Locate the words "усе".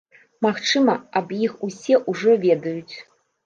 1.69-2.03